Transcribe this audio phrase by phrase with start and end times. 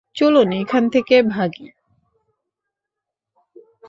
[0.15, 1.67] চলুন এখান থেকে ভাগি।